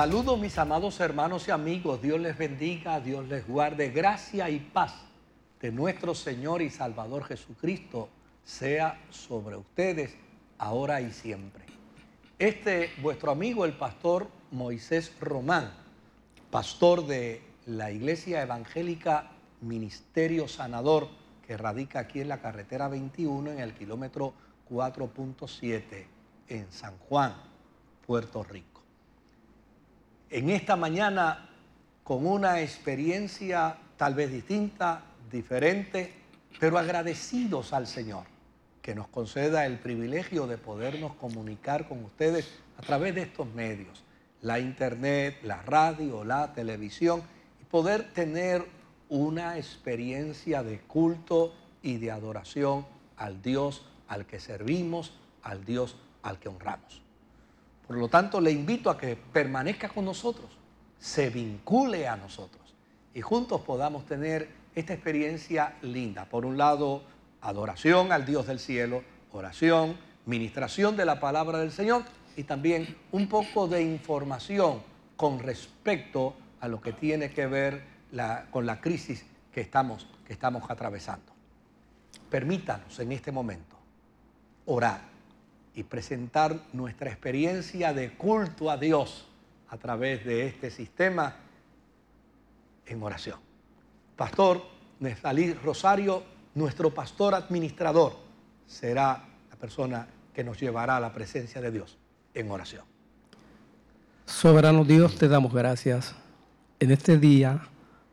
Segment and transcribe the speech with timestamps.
[0.00, 4.94] Saludos mis amados hermanos y amigos, Dios les bendiga, Dios les guarde, gracia y paz
[5.60, 8.08] de nuestro Señor y Salvador Jesucristo
[8.42, 10.16] sea sobre ustedes
[10.56, 11.66] ahora y siempre.
[12.38, 15.70] Este vuestro amigo el pastor Moisés Román,
[16.50, 21.08] pastor de la Iglesia Evangélica Ministerio Sanador,
[21.46, 24.32] que radica aquí en la carretera 21 en el kilómetro
[24.70, 26.06] 4.7
[26.48, 27.34] en San Juan,
[28.06, 28.69] Puerto Rico
[30.30, 31.48] en esta mañana
[32.04, 36.12] con una experiencia tal vez distinta, diferente,
[36.58, 38.24] pero agradecidos al Señor
[38.80, 44.02] que nos conceda el privilegio de podernos comunicar con ustedes a través de estos medios,
[44.40, 47.22] la internet, la radio, la televisión,
[47.60, 48.64] y poder tener
[49.10, 52.86] una experiencia de culto y de adoración
[53.16, 57.02] al Dios al que servimos, al Dios al que honramos.
[57.90, 60.48] Por lo tanto, le invito a que permanezca con nosotros,
[61.00, 62.72] se vincule a nosotros
[63.12, 66.24] y juntos podamos tener esta experiencia linda.
[66.26, 67.02] Por un lado,
[67.40, 72.04] adoración al Dios del cielo, oración, ministración de la palabra del Señor
[72.36, 74.84] y también un poco de información
[75.16, 77.82] con respecto a lo que tiene que ver
[78.52, 81.32] con la crisis que estamos, que estamos atravesando.
[82.30, 83.74] Permítanos en este momento
[84.66, 85.09] orar
[85.80, 89.26] y presentar nuestra experiencia de culto a Dios
[89.70, 91.36] a través de este sistema
[92.84, 93.38] en oración.
[94.14, 94.62] Pastor
[94.98, 96.22] Nestalí Rosario,
[96.54, 98.14] nuestro pastor administrador,
[98.66, 101.96] será la persona que nos llevará a la presencia de Dios
[102.34, 102.84] en oración.
[104.26, 106.14] Soberano Dios, te damos gracias
[106.78, 107.62] en este día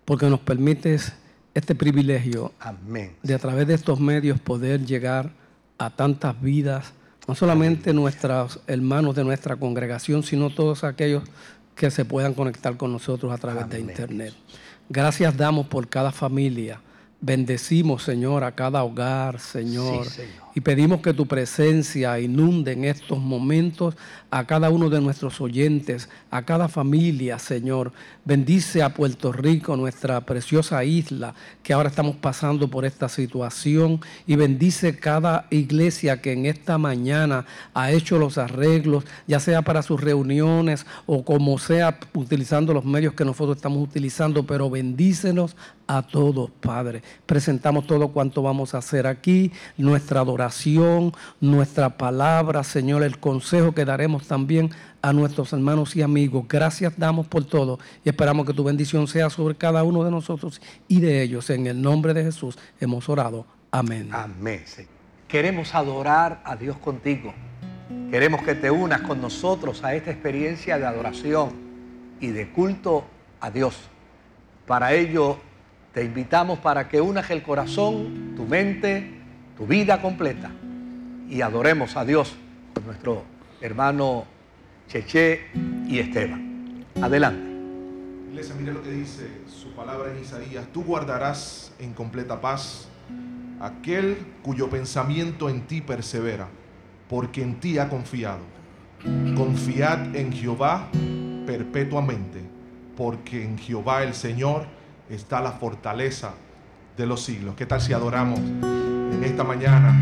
[0.05, 1.11] porque nos permites
[1.53, 3.17] este privilegio Amén.
[3.23, 5.31] de a través de estos medios poder llegar
[5.77, 6.93] a tantas vidas
[7.27, 11.23] no solamente nuestros hermanos de nuestra congregación, sino todos aquellos
[11.75, 14.33] que se puedan conectar con nosotros a través de internet.
[14.89, 16.81] Gracias damos por cada familia.
[17.19, 20.07] Bendecimos, Señor, a cada hogar, Señor,
[20.57, 23.95] Y pedimos que tu presencia inunde en estos momentos
[24.31, 27.91] a cada uno de nuestros oyentes, a cada familia, Señor.
[28.25, 34.01] Bendice a Puerto Rico, nuestra preciosa isla, que ahora estamos pasando por esta situación.
[34.25, 37.45] Y bendice cada iglesia que en esta mañana
[37.75, 43.13] ha hecho los arreglos, ya sea para sus reuniones o como sea, utilizando los medios
[43.13, 44.43] que nosotros estamos utilizando.
[44.47, 47.01] Pero bendícenos a todos, Padre.
[47.25, 50.46] Presentamos todo cuanto vamos a hacer aquí, nuestra adoración,
[51.39, 54.71] nuestra palabra, Señor, el consejo que daremos también
[55.01, 56.45] a nuestros hermanos y amigos.
[56.47, 60.61] Gracias damos por todo y esperamos que tu bendición sea sobre cada uno de nosotros
[60.87, 61.49] y de ellos.
[61.49, 63.45] En el nombre de Jesús hemos orado.
[63.71, 64.09] Amén.
[64.11, 64.63] Amén.
[65.27, 67.33] Queremos adorar a Dios contigo.
[68.11, 71.51] Queremos que te unas con nosotros a esta experiencia de adoración
[72.19, 73.05] y de culto
[73.39, 73.77] a Dios.
[74.65, 75.37] Para ello
[75.93, 79.16] te invitamos para que unas el corazón, tu mente,
[79.57, 80.51] tu vida completa
[81.27, 82.35] y adoremos a Dios
[82.73, 83.23] con nuestro
[83.59, 84.25] hermano
[84.87, 85.47] Cheche
[85.87, 86.85] y Esteban.
[87.01, 87.47] Adelante.
[88.29, 90.67] Iglesia, mire lo que dice su palabra en Isaías.
[90.71, 92.87] Tú guardarás en completa paz
[93.59, 96.47] aquel cuyo pensamiento en ti persevera,
[97.09, 98.41] porque en ti ha confiado.
[99.35, 100.87] Confiad en Jehová
[101.45, 102.41] perpetuamente,
[102.95, 104.65] porque en Jehová el Señor
[105.09, 106.33] está la fortaleza
[106.95, 107.55] de los siglos.
[107.55, 108.39] ¿Qué tal si adoramos
[109.11, 109.95] en esta mañana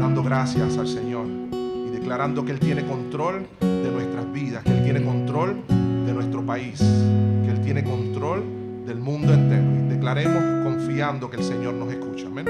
[0.00, 4.84] dando gracias al Señor y declarando que Él tiene control de nuestras vidas, que Él
[4.84, 5.62] tiene control
[6.06, 6.78] de nuestro país,
[7.44, 8.42] que Él tiene control
[8.86, 9.64] del mundo entero?
[9.86, 12.26] Y declaremos confiando que el Señor nos escucha.
[12.26, 12.46] Amén.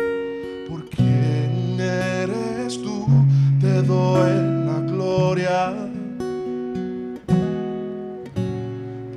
[0.68, 3.06] ¿Por quién eres tú?
[3.60, 4.30] Te doy
[4.66, 5.74] la gloria.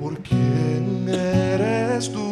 [0.00, 2.31] ¿Por quién eres tú?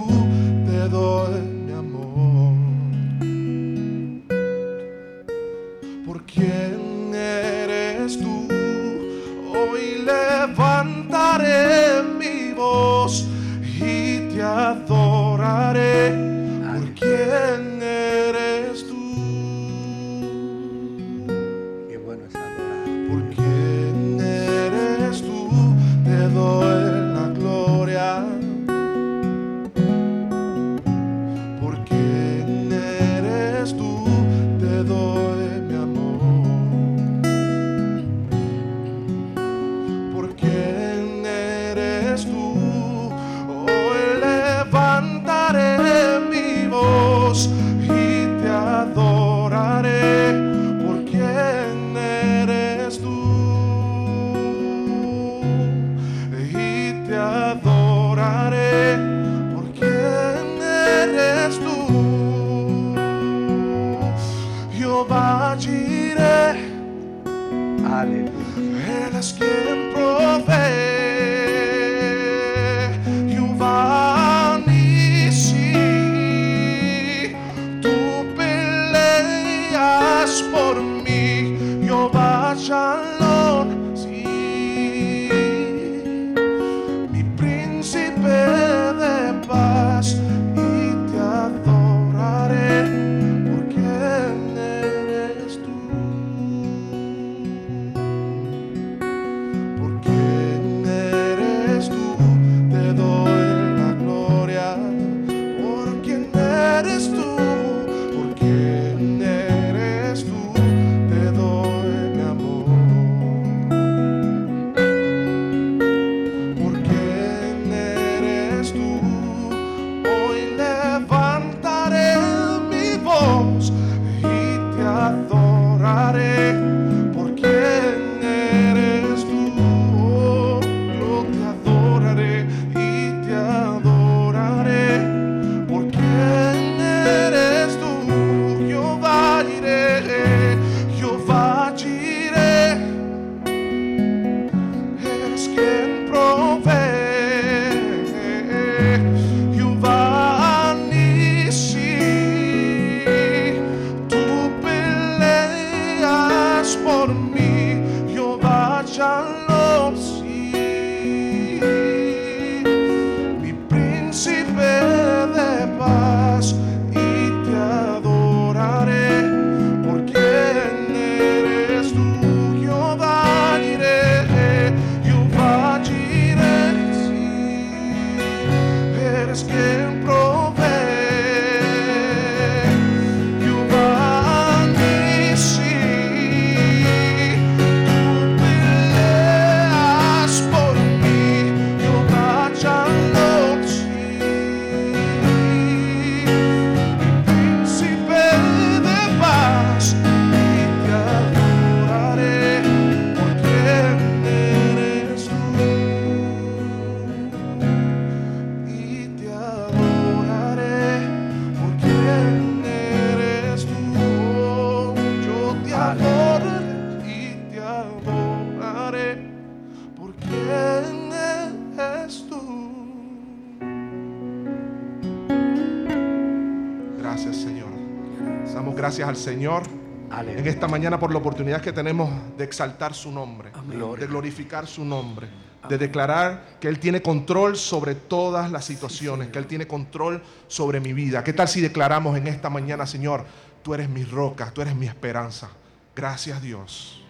[229.20, 229.62] Señor.
[230.10, 233.52] En esta mañana por la oportunidad que tenemos de exaltar su nombre,
[233.98, 235.28] de glorificar su nombre,
[235.68, 240.80] de declarar que Él tiene control sobre todas las situaciones, que Él tiene control sobre
[240.80, 241.22] mi vida.
[241.22, 243.24] ¿Qué tal si declaramos en esta mañana, Señor,
[243.62, 245.50] tú eres mi roca, tú eres mi esperanza?
[245.94, 247.04] Gracias Dios.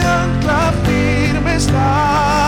[0.00, 2.39] Mi ancla firme está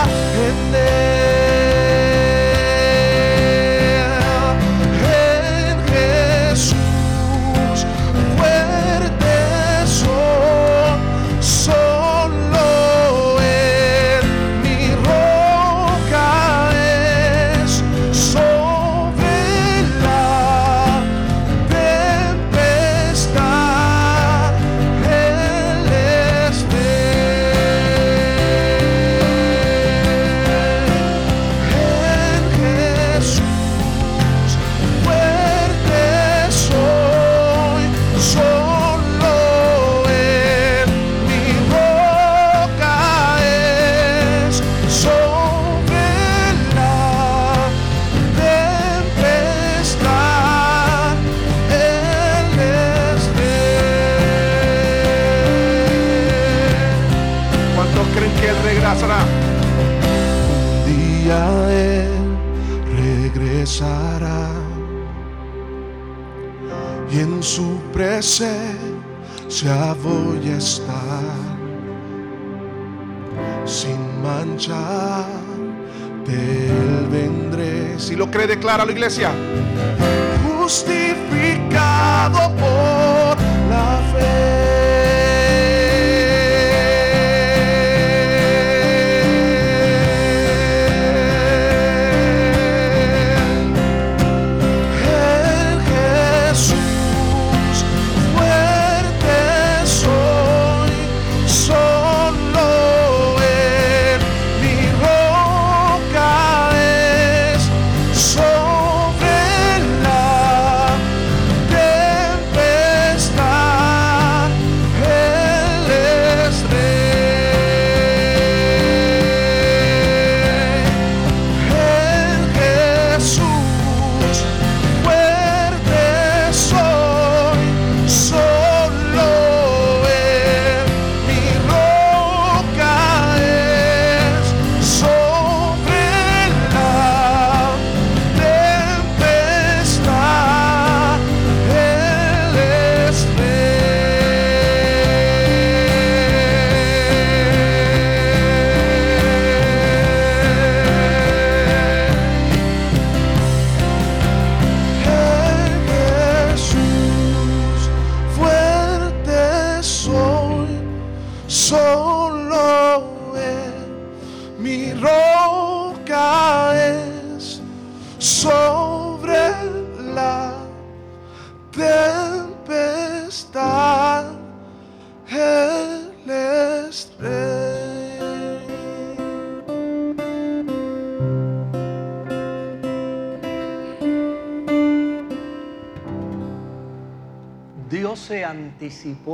[78.33, 79.31] cree, declara la iglesia.
[80.43, 83.02] Justificado por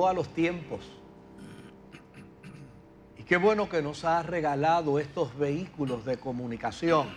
[0.07, 0.79] a los tiempos.
[3.17, 7.07] Y qué bueno que nos ha regalado estos vehículos de comunicación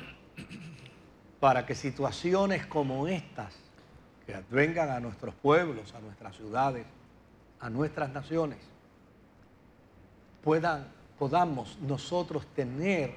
[1.41, 3.55] para que situaciones como estas,
[4.27, 6.87] que vengan a nuestros pueblos, a nuestras ciudades,
[7.61, 8.59] a nuestras naciones,
[10.45, 10.87] puedan,
[11.19, 13.15] podamos nosotros tener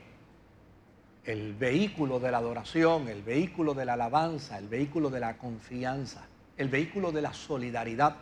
[1.25, 6.25] el vehículo de la adoración, el vehículo de la alabanza, el vehículo de la confianza,
[6.55, 8.15] el vehículo de la solidaridad,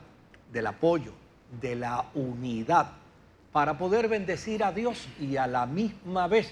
[0.53, 1.11] del apoyo,
[1.59, 2.91] de la unidad,
[3.51, 6.51] para poder bendecir a Dios y a la misma vez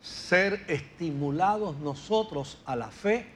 [0.00, 3.26] ser estimulados nosotros a la fe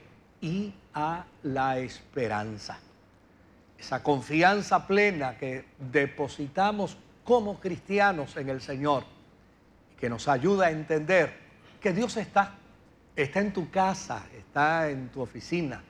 [0.41, 2.79] y a la esperanza.
[3.77, 9.03] Esa confianza plena que depositamos como cristianos en el Señor,
[9.99, 11.33] que nos ayuda a entender
[11.79, 12.55] que Dios está,
[13.15, 15.83] está en tu casa, está en tu oficina,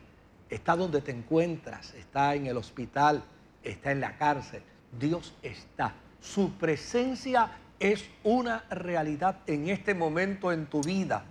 [0.49, 3.23] está donde te encuentras, está en el hospital,
[3.63, 4.61] está en la cárcel.
[4.99, 5.93] Dios está.
[6.19, 11.23] Su presencia es una realidad en este momento en tu vida.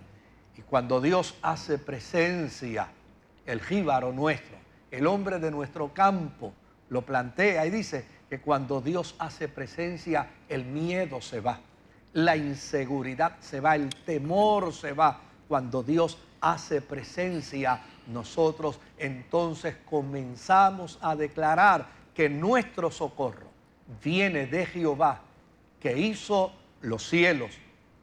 [0.57, 2.89] Y cuando Dios hace presencia,
[3.47, 4.57] el jíbaro nuestro,
[4.91, 6.53] el hombre de nuestro campo,
[6.89, 11.61] lo plantea y dice que cuando Dios hace presencia, el miedo se va,
[12.13, 15.21] la inseguridad se va, el temor se va.
[15.49, 23.47] Cuando Dios hace presencia, nosotros entonces comenzamos a declarar que nuestro socorro
[24.05, 25.23] viene de Jehová,
[25.81, 27.51] que hizo los cielos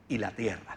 [0.10, 0.76] y la tierra.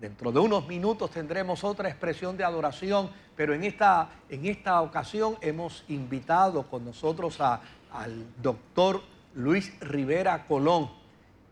[0.00, 5.36] Dentro de unos minutos tendremos otra expresión de adoración, pero en esta, en esta ocasión
[5.42, 7.60] hemos invitado con nosotros a-
[7.92, 9.02] al doctor
[9.34, 10.90] Luis Rivera Colón,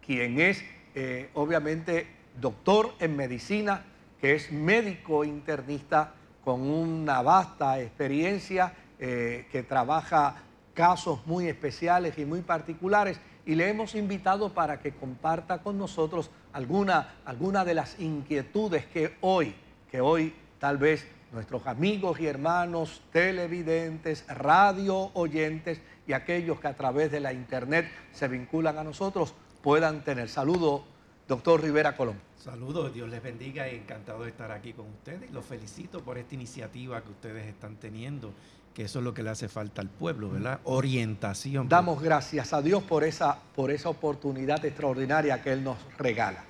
[0.07, 0.65] quien es
[0.95, 2.07] eh, obviamente
[2.41, 3.85] doctor en medicina,
[4.23, 10.37] que es médico internista con una vasta experiencia, eh, que trabaja
[10.77, 16.31] casos muy especiales y muy particulares y le hemos invitado para que comparta con nosotros
[16.53, 19.55] alguna, alguna de las inquietudes que hoy,
[19.91, 26.77] que hoy tal vez nuestros amigos y hermanos televidentes, radio oyentes y aquellos que a
[26.77, 30.29] través de la internet se vinculan a nosotros puedan tener.
[30.29, 30.85] Saludo,
[31.29, 32.17] doctor Rivera Colón.
[32.37, 35.31] Saludos, Dios les bendiga y encantado de estar aquí con ustedes.
[35.33, 38.33] Los felicito por esta iniciativa que ustedes están teniendo
[38.73, 40.61] que eso es lo que le hace falta al pueblo, ¿verdad?
[40.65, 41.67] Orientación.
[41.67, 46.45] Damos gracias a Dios por esa, por esa oportunidad extraordinaria que Él nos regala.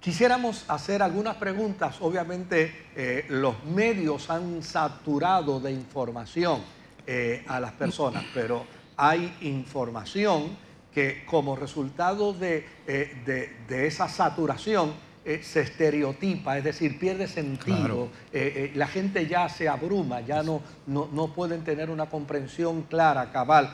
[0.00, 1.98] Quisiéramos hacer algunas preguntas.
[2.00, 6.60] Obviamente eh, los medios han saturado de información
[7.06, 10.56] eh, a las personas, pero hay información
[10.92, 14.92] que como resultado de, eh, de esa saturación,
[15.22, 20.42] eh, se estereotipa, es decir, pierde sentido, eh, eh, la gente ya se abruma, ya
[20.42, 23.70] no, no, pueden tener una comprensión clara, cabal,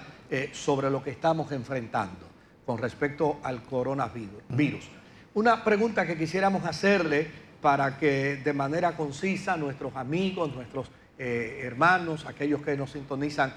[0.51, 2.27] sobre lo que estamos enfrentando
[2.67, 4.89] con respecto al coronavirus.
[5.35, 7.29] Una pregunta que quisiéramos hacerle
[7.63, 13.55] para que de manera concisa nuestros amigos, nuestros hermanos, aquellos que nos sintonizan,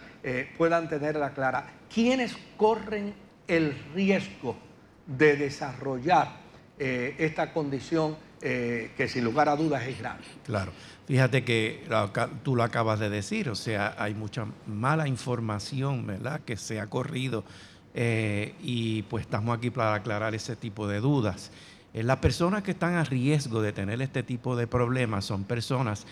[0.60, 1.65] puedan tenerla clara.
[1.91, 3.15] ¿Quiénes corren
[3.50, 4.56] el riesgo
[5.06, 6.38] de desarrollar
[6.78, 10.24] eh, esta condición eh, que sin lugar a dudas es grave.
[10.46, 10.72] Claro,
[11.08, 11.84] fíjate que
[12.44, 16.88] tú lo acabas de decir, o sea, hay mucha mala información, ¿verdad?, que se ha
[16.88, 17.44] corrido
[17.96, 21.52] eh, y pues estamos aquí para aclarar ese tipo de dudas.
[21.94, 26.06] las personas que están a riesgo de tener este tipo de problemas son personas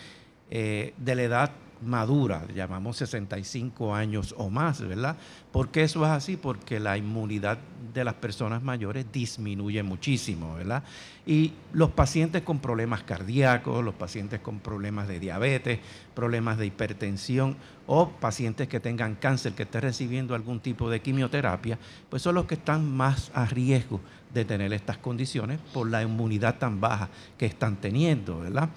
[0.49, 5.17] de la edad madura, llamamos 65 años o más, ¿verdad?
[5.51, 6.37] ¿Por qué eso es así?
[6.37, 7.57] Porque la inmunidad
[7.93, 10.83] de las personas mayores disminuye muchísimo, ¿verdad?
[11.25, 15.79] Y los pacientes con problemas cardíacos, los pacientes con problemas de diabetes,
[16.13, 21.79] problemas de hipertensión o pacientes que tengan cáncer, que estén recibiendo algún tipo de quimioterapia,
[22.09, 23.99] pues son los que están más a riesgo
[24.33, 28.69] de tener estas condiciones por la inmunidad tan baja que están teniendo, ¿verdad?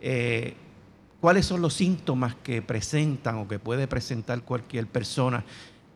[0.00, 0.54] Eh,
[1.20, 5.44] cuáles son los síntomas que presentan o que puede presentar cualquier persona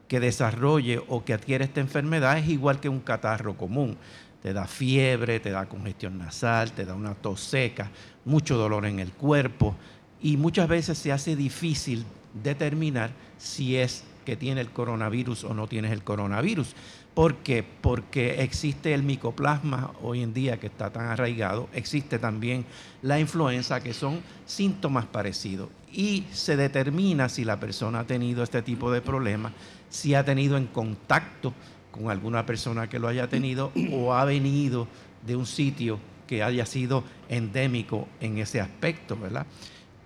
[0.08, 3.96] que desarrolle o que adquiere esta enfermedad es igual que un catarro común.
[4.42, 7.90] Te da fiebre, te da congestión nasal, te da una tos seca,
[8.24, 9.76] mucho dolor en el cuerpo
[10.20, 12.04] y muchas veces se hace difícil
[12.42, 16.74] determinar si es que tiene el coronavirus o no tienes el coronavirus.
[17.20, 17.62] ¿Por qué?
[17.62, 22.64] Porque existe el micoplasma hoy en día que está tan arraigado, existe también
[23.02, 25.68] la influenza, que son síntomas parecidos.
[25.92, 29.52] Y se determina si la persona ha tenido este tipo de problemas,
[29.90, 31.52] si ha tenido en contacto
[31.90, 34.88] con alguna persona que lo haya tenido o ha venido
[35.26, 39.44] de un sitio que haya sido endémico en ese aspecto, ¿verdad?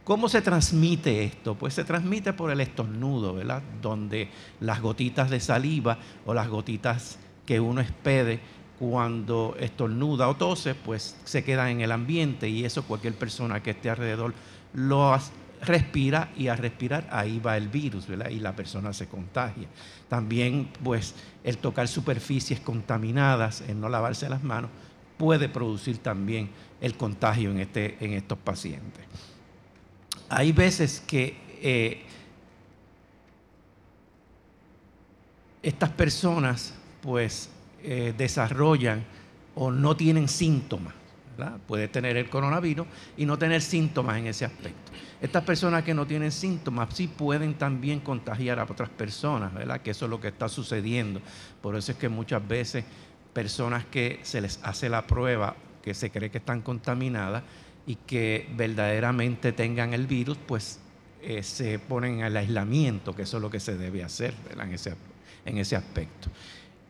[0.05, 1.55] ¿Cómo se transmite esto?
[1.55, 3.63] Pues se transmite por el estornudo, ¿verdad?
[3.81, 4.29] Donde
[4.61, 8.39] las gotitas de saliva o las gotitas que uno expede
[8.79, 13.71] cuando estornuda o tose, pues se quedan en el ambiente y eso cualquier persona que
[13.71, 14.35] esté alrededor
[14.75, 15.19] lo
[15.63, 18.29] respira y al respirar ahí va el virus, ¿verdad?
[18.29, 19.69] Y la persona se contagia.
[20.11, 24.71] También, pues, el tocar superficies contaminadas, el no lavarse las manos,
[25.17, 26.51] puede producir también
[26.83, 29.07] el contagio en, este, en estos pacientes
[30.29, 32.03] hay veces que eh,
[35.63, 37.51] estas personas pues
[37.83, 39.05] eh, desarrollan
[39.55, 40.95] o no tienen síntomas.
[41.67, 44.93] Puede tener el coronavirus y no tener síntomas en ese aspecto.
[45.21, 49.81] Estas personas que no tienen síntomas sí pueden también contagiar a otras personas, ¿verdad?
[49.81, 51.21] Que eso es lo que está sucediendo.
[51.61, 52.85] Por eso es que muchas veces
[53.33, 57.43] personas que se les hace la prueba que se cree que están contaminadas,
[57.87, 60.81] y que verdaderamente tengan el virus, pues
[61.23, 64.95] eh, se ponen al aislamiento, que eso es lo que se debe hacer en ese,
[65.45, 66.29] en ese aspecto.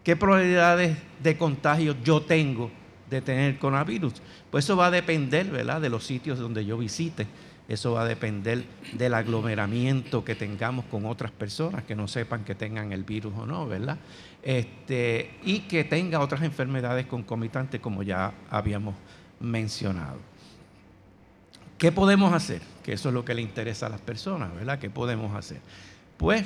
[0.03, 2.71] ¿Qué probabilidades de contagio yo tengo
[3.09, 4.15] de tener coronavirus?
[4.51, 5.81] Pues eso va a depender ¿verdad?
[5.81, 7.27] de los sitios donde yo visite.
[7.67, 12.55] Eso va a depender del aglomeramiento que tengamos con otras personas que no sepan que
[12.55, 13.97] tengan el virus o no, ¿verdad?
[14.43, 18.95] Este, y que tenga otras enfermedades concomitantes como ya habíamos
[19.41, 20.19] mencionado.
[21.79, 22.63] ¿Qué podemos hacer?
[22.83, 24.79] Que eso es lo que le interesa a las personas, ¿verdad?
[24.79, 25.61] ¿Qué podemos hacer?
[26.17, 26.45] Pues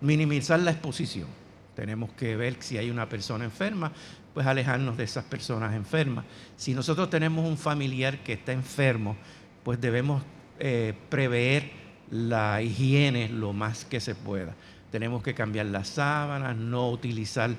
[0.00, 1.28] minimizar la exposición.
[1.74, 3.92] Tenemos que ver si hay una persona enferma,
[4.34, 6.24] pues alejarnos de esas personas enfermas.
[6.56, 9.16] Si nosotros tenemos un familiar que está enfermo,
[9.62, 10.22] pues debemos
[10.58, 11.70] eh, prever
[12.10, 14.54] la higiene lo más que se pueda.
[14.90, 17.50] Tenemos que cambiar las sábanas, no utilizar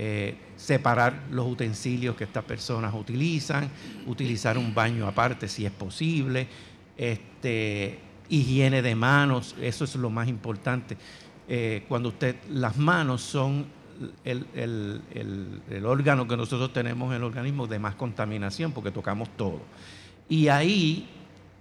[0.00, 3.68] eh, separar los utensilios que estas personas utilizan,
[4.06, 6.46] utilizar un baño aparte si es posible,
[6.96, 10.96] este, higiene de manos, eso es lo más importante.
[11.48, 13.66] Eh, cuando usted, las manos son
[14.24, 19.62] el, el, órgano que nosotros tenemos en el organismo de más contaminación porque tocamos todo.
[20.28, 21.08] Y ahí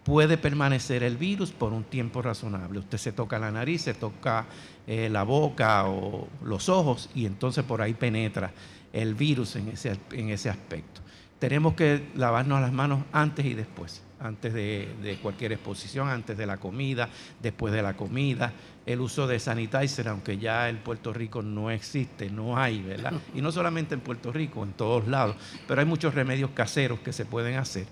[0.08, 2.80] puede permanecer el virus por un tiempo razonable.
[2.80, 4.46] Usted se toca la nariz, se toca
[4.88, 8.54] eh, la boca o los ojos y entonces por ahí penetra
[8.94, 11.02] el virus en ese, en ese aspecto.
[11.40, 16.46] Tenemos que lavarnos las manos antes y después, antes de, de, cualquier exposición, antes de
[16.46, 17.10] la comida,
[17.42, 18.54] después de la comida.
[18.86, 23.12] El uso de sanitizer, aunque ya en Puerto Rico no existe, no hay, ¿verdad?
[23.36, 25.36] Y no solamente en Puerto Rico, en todos lados,
[25.68, 27.88] pero hay muchos remedios caseros que se pueden hacer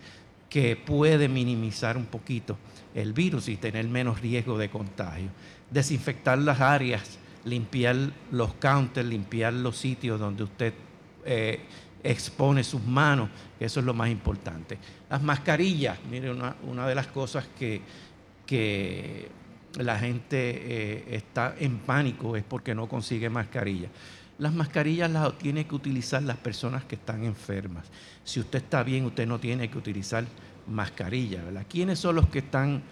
[0.55, 2.57] que puede minimizar un poquito
[2.93, 5.27] el virus y tener menos riesgo de contagio.
[5.69, 7.97] Desinfectar las áreas, limpiar
[8.31, 10.73] los counters, limpiar los sitios donde usted
[11.25, 11.59] eh,
[12.01, 14.77] expone sus manos, eso es lo más importante.
[15.09, 17.81] Las mascarillas, mire, una, de las cosas que,
[18.45, 19.27] que
[19.77, 23.89] la gente eh, está en pánico es porque no consigue mascarilla.
[24.37, 27.85] Las mascarillas las tiene que utilizar las personas que están enfermas.
[28.23, 30.25] Si usted está bien, usted no tiene que utilizar
[30.67, 31.43] mascarilla.
[31.43, 31.65] ¿verdad?
[31.69, 32.83] ¿Quiénes son los que están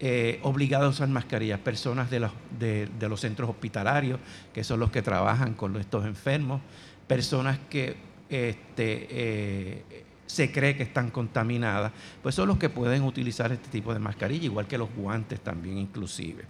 [0.00, 1.60] eh, obligados a usar mascarillas?
[1.60, 4.18] Personas de los, centros hospitalarios,
[4.52, 6.60] que son los que trabajan con estos enfermos,
[7.06, 7.96] personas que
[8.28, 13.92] este, eh, se cree que están contaminadas, pues son los que pueden utilizar este tipo
[13.92, 16.44] de mascarilla, igual que los guantes también inclusive.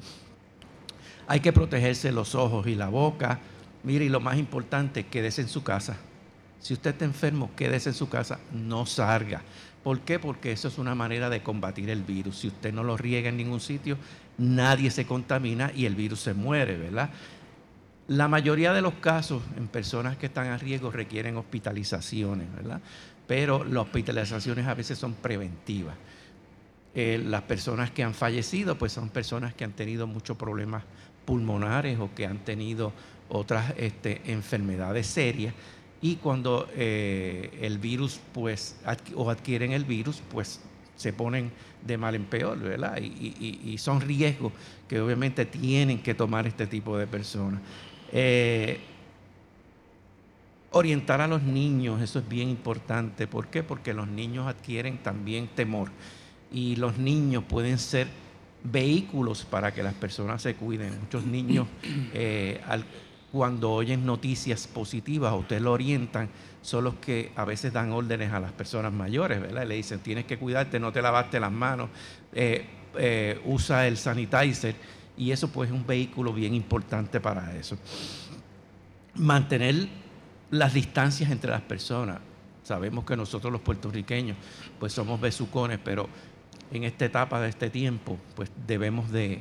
[1.29, 3.41] Hay que protegerse los ojos y la boca,
[3.87, 5.97] Mire, y lo más importante, quédese en su casa.
[6.59, 9.43] Si usted está enfermo, quédese en su casa, no salga.
[9.85, 10.19] ¿Por qué?
[10.19, 12.41] Porque eso es una manera de combatir el virus.
[12.41, 13.97] Si usted no lo riega en ningún sitio,
[14.39, 17.11] nadie se contamina y el virus se muere, ¿verdad?
[18.09, 22.81] La mayoría de los casos en personas que están a riesgo requieren hospitalizaciones, ¿verdad?
[23.29, 25.95] Pero las hospitalizaciones a veces son preventivas.
[26.93, 30.83] Eh, las personas que han fallecido, pues son personas que han tenido muchos problemas
[31.25, 32.93] pulmonares o que han tenido
[33.29, 35.55] otras este, enfermedades serias
[36.01, 38.77] y cuando eh, el virus pues
[39.15, 40.61] o adquieren el virus pues
[40.97, 41.51] se ponen
[41.87, 42.99] de mal en peor, ¿verdad?
[42.99, 44.53] Y, son riesgos
[44.89, 47.61] que obviamente tienen que tomar este tipo de personas.
[48.13, 48.81] Eh,
[50.73, 53.27] orientar a los niños, eso es bien importante.
[53.27, 53.63] ¿Por qué?
[53.63, 55.91] Porque los niños adquieren también temor
[56.53, 58.09] y los niños pueden ser
[58.65, 60.99] vehículos para que las personas se cuiden.
[61.01, 61.67] Muchos niños
[62.15, 62.61] eh,
[63.33, 66.29] cuando oyen noticias positivas o usted lo orientan,
[66.63, 69.67] son los que a veces dan órdenes a las personas mayores, ¿verdad?
[69.67, 71.91] Le dicen, tienes que cuidarte, no te lavaste las manos,
[72.33, 72.67] eh,
[72.99, 74.75] eh, usa el sanitizer.
[75.17, 77.79] Y eso pues es un vehículo bien importante para eso.
[79.15, 79.89] Mantener
[80.51, 82.19] las distancias entre las personas.
[82.63, 84.37] Sabemos que nosotros los puertorriqueños
[84.79, 86.09] pues somos besucones, pero
[86.73, 89.41] en esta etapa de este tiempo pues debemos de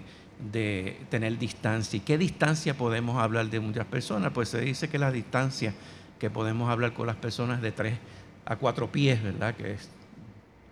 [0.52, 1.98] de tener distancia.
[1.98, 4.32] ¿Y qué distancia podemos hablar de muchas personas?
[4.34, 5.74] Pues se dice que la distancia
[6.19, 7.98] que podemos hablar con las personas de 3
[8.45, 9.56] a 4 pies, ¿verdad?
[9.56, 9.89] Que es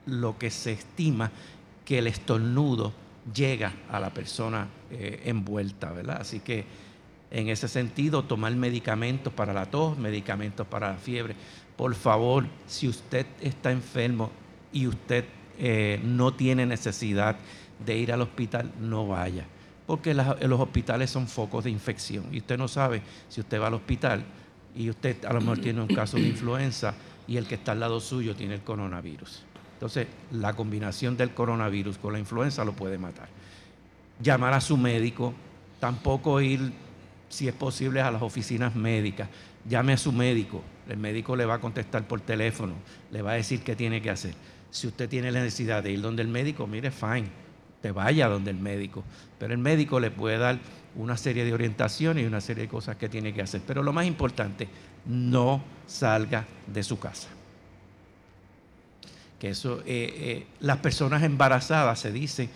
[0.05, 1.31] lo que se estima
[1.85, 2.93] que el estornudo
[3.33, 6.17] llega a la persona eh, envuelta, ¿verdad?
[6.21, 6.65] Así que
[7.31, 11.35] en ese sentido, tomar medicamentos para la tos, medicamentos para la fiebre.
[11.75, 14.29] Por favor, si usted está enfermo
[14.71, 15.25] y usted
[15.57, 17.35] eh, no tiene necesidad
[17.85, 19.45] de ir al hospital, no vaya
[19.85, 23.73] porque los hospitales son focos de infección y usted no sabe si usted va al
[23.73, 24.23] hospital
[24.75, 26.93] y usted a lo mejor tiene un caso de influenza
[27.27, 29.43] y el que está al lado suyo tiene el coronavirus.
[29.73, 33.27] Entonces, la combinación del coronavirus con la influenza lo puede matar.
[34.21, 35.33] Llamar a su médico,
[35.79, 36.71] tampoco ir,
[37.27, 39.27] si es posible, a las oficinas médicas.
[39.67, 42.73] Llame a su médico, el médico le va a contestar por teléfono,
[43.11, 44.33] le va a decir qué tiene que hacer.
[44.71, 47.27] Si usted tiene la necesidad de ir donde el médico, mire, fine,
[47.83, 49.03] te vaya donde el médico.
[49.37, 50.57] Pero el médico le puede dar
[50.95, 53.61] una serie de orientaciones y una serie de cosas que tiene que hacer.
[53.67, 54.69] Pero lo más importante,
[55.05, 57.27] no salga de su casa.
[59.37, 62.49] Que eso, eh, eh, las personas embarazadas se dice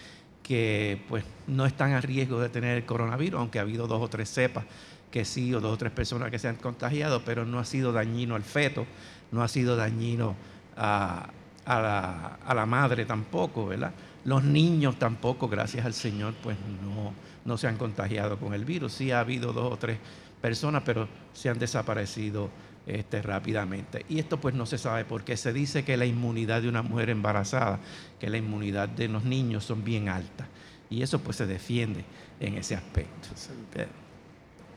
[0.43, 4.07] que pues no están a riesgo de tener el coronavirus, aunque ha habido dos o
[4.07, 4.63] tres cepas
[5.11, 7.91] que sí, o dos o tres personas que se han contagiado, pero no ha sido
[7.91, 8.85] dañino al feto,
[9.33, 10.37] no ha sido dañino
[10.77, 11.27] a,
[11.65, 13.91] la, a la madre tampoco, ¿verdad?
[14.27, 17.13] Los niños tampoco, gracias al Señor, pues no,
[17.45, 18.91] no se han contagiado con el virus.
[18.91, 19.99] Sí ha habido dos o tres
[20.41, 22.49] personas, pero se han desaparecido
[22.85, 24.05] este, rápidamente.
[24.09, 27.09] Y esto pues no se sabe porque se dice que la inmunidad de una mujer
[27.09, 27.79] embarazada,
[28.19, 30.49] que la inmunidad de los niños son bien altas.
[30.89, 32.03] Y eso pues se defiende
[32.41, 33.29] en ese aspecto.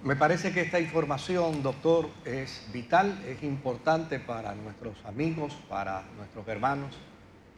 [0.05, 6.47] Me parece que esta información, doctor, es vital, es importante para nuestros amigos, para nuestros
[6.47, 6.95] hermanos,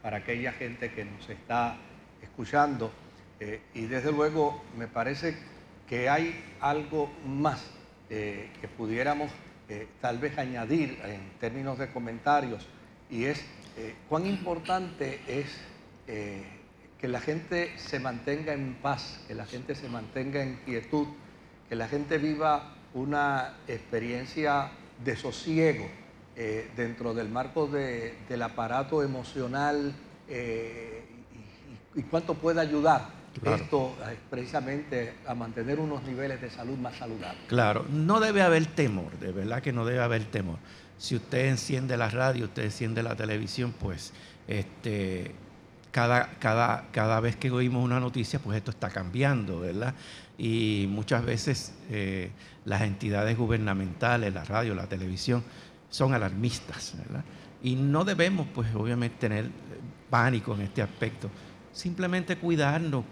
[0.03, 1.77] para aquella gente que nos está
[2.21, 2.91] escuchando.
[3.39, 5.35] Eh, y desde luego me parece
[5.87, 7.65] que hay algo más
[8.09, 9.31] eh, que pudiéramos
[9.69, 12.67] eh, tal vez añadir en términos de comentarios
[13.09, 13.43] y es
[14.07, 15.47] cuán importante es
[16.05, 21.07] que la gente se mantenga en paz, que la gente se mantenga en quietud,
[21.67, 24.69] que la gente viva una experiencia
[25.03, 25.89] de sosiego
[26.35, 29.93] dentro del marco del aparato emocional
[30.27, 36.95] y, y, cuánto puede ayudar esto eh, precisamente a mantener unos niveles de salud más
[36.95, 37.41] saludables.
[37.47, 40.59] Claro, no debe haber temor, de verdad que no debe haber temor.
[40.97, 44.13] Si usted enciende la radio, usted enciende la televisión, pues
[44.47, 45.33] este,
[45.91, 49.95] cada, cada, cada vez que oímos una noticia, pues esto está cambiando, ¿verdad?
[50.37, 52.29] Y muchas veces eh,
[52.65, 55.43] las entidades gubernamentales, la radio, la televisión,
[55.93, 57.23] son alarmistas, ¿verdad?
[57.61, 59.47] Y no debemos, pues obviamente, tener
[60.09, 61.29] pánico en este aspecto.
[61.71, 63.05] Simplemente cuidarnos,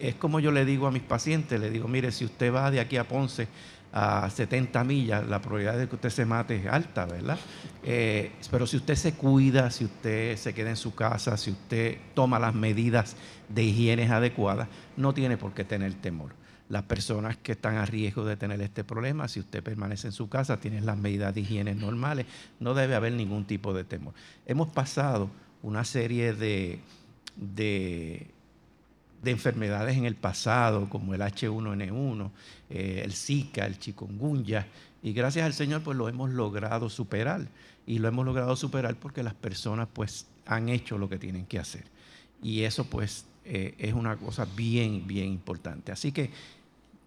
[0.00, 2.80] es como yo le digo a mis pacientes, le digo, mire, si usted va de
[2.80, 3.48] aquí a Ponce
[3.92, 7.38] a 70 millas, la probabilidad de que usted se mate es alta, ¿verdad?
[7.82, 11.98] Eh, pero si usted se cuida, si usted se queda en su casa, si usted
[12.14, 13.14] toma las medidas
[13.50, 16.30] de higiene adecuadas, no tiene por qué tener temor.
[16.68, 20.28] Las personas que están a riesgo de tener este problema, si usted permanece en su
[20.28, 22.26] casa, tiene las medidas de higiene normales,
[22.58, 24.14] no debe haber ningún tipo de temor.
[24.46, 25.30] Hemos pasado
[25.62, 26.80] una serie de,
[27.36, 28.26] de
[29.22, 32.30] de enfermedades en el pasado, como el H1N1,
[32.70, 34.66] eh, el Zika, el chikungunya,
[35.02, 37.46] y gracias al Señor pues lo hemos logrado superar.
[37.86, 41.58] Y lo hemos logrado superar porque las personas pues han hecho lo que tienen que
[41.58, 41.84] hacer.
[42.42, 45.92] Y eso pues eh, es una cosa bien, bien importante.
[45.92, 46.30] Así que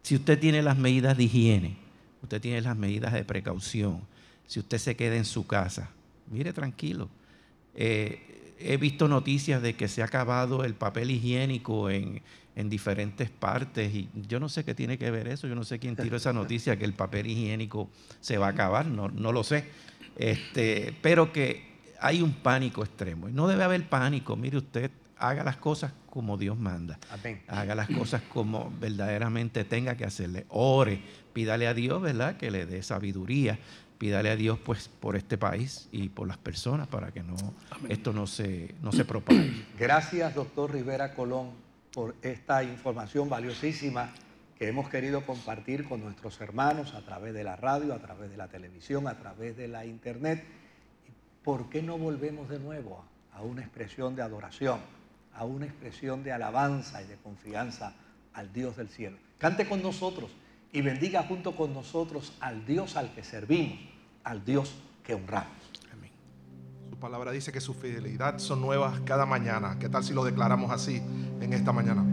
[0.09, 1.77] si usted tiene las medidas de higiene,
[2.23, 4.01] usted tiene las medidas de precaución,
[4.47, 5.91] si usted se queda en su casa,
[6.31, 7.09] mire tranquilo.
[7.75, 12.23] Eh, he visto noticias de que se ha acabado el papel higiénico en,
[12.55, 15.95] diferentes partes y yo no sé qué tiene que ver eso, yo no sé quién
[15.95, 17.87] tiró esa noticia que el papel higiénico
[18.19, 19.65] se va a acabar, no, no lo sé,
[20.17, 21.69] este, pero que
[22.01, 26.37] hay un pánico extremo y no debe haber pánico, mire usted, haga las cosas como
[26.37, 26.99] Dios manda,
[27.47, 31.01] haga las cosas como verdaderamente tenga que hacerle, ore,
[31.33, 32.37] pídale a Dios, ¿verdad?
[32.37, 33.59] Que le dé sabiduría
[33.99, 37.35] pídale a Dios pues por este país y por las personas para que no
[37.89, 39.65] esto no se, no se propague.
[39.77, 41.51] Gracias, doctor Rivera Colón,
[41.93, 44.11] por esta información valiosísima
[44.57, 48.37] que hemos querido compartir con nuestros hermanos a través de la radio, a través de
[48.37, 50.43] la televisión, a través de la internet.
[51.43, 53.03] ¿Por qué no volvemos de nuevo
[53.33, 54.79] a una expresión de adoración,
[55.39, 57.93] a una expresión de alabanza y de confianza
[58.33, 59.17] al Dios del cielo?
[59.37, 60.31] Cante con nosotros
[60.73, 63.79] y bendiga junto con nosotros al Dios al que servimos,
[64.25, 65.49] al Dios que honramos.
[65.93, 66.11] Amén.
[66.89, 69.77] Su palabra dice que su fidelidad son nuevas cada mañana.
[69.79, 70.97] ¿Qué tal si lo declaramos así
[71.39, 72.03] en esta mañana?